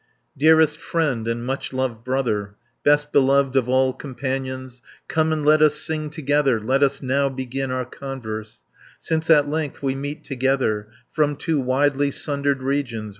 10 0.33 0.39
Dearest 0.39 0.79
friend, 0.79 1.27
and 1.27 1.45
much 1.45 1.71
loved 1.71 2.03
brother, 2.03 2.55
Best 2.83 3.11
beloved 3.11 3.55
of 3.55 3.69
all 3.69 3.93
companions, 3.93 4.81
Come 5.07 5.31
and 5.31 5.45
let 5.45 5.61
us 5.61 5.75
sing 5.75 6.09
together, 6.09 6.59
Let 6.59 6.81
us 6.81 7.03
now 7.03 7.29
begin 7.29 7.69
our 7.69 7.85
converse, 7.85 8.63
Since 8.97 9.29
at 9.29 9.47
length 9.47 9.83
we 9.83 9.93
meet 9.93 10.23
together, 10.23 10.89
From 11.11 11.35
two 11.35 11.59
widely 11.59 12.09
sundered 12.09 12.63
regions. 12.63 13.09